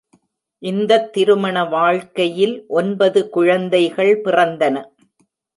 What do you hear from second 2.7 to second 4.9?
ஒன்பது குழந்தைகள் பிறந்தன.